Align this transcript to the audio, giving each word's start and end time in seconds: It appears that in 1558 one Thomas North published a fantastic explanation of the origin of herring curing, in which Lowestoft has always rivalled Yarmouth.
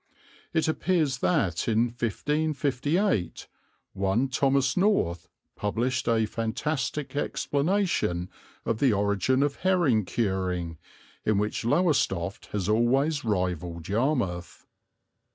It 0.51 0.67
appears 0.67 1.19
that 1.19 1.67
in 1.67 1.89
1558 1.89 3.47
one 3.93 4.29
Thomas 4.29 4.75
North 4.75 5.27
published 5.55 6.07
a 6.07 6.25
fantastic 6.25 7.15
explanation 7.15 8.27
of 8.65 8.79
the 8.79 8.93
origin 8.93 9.43
of 9.43 9.57
herring 9.57 10.05
curing, 10.05 10.79
in 11.23 11.37
which 11.37 11.63
Lowestoft 11.63 12.47
has 12.47 12.67
always 12.67 13.23
rivalled 13.23 13.87
Yarmouth. 13.87 14.65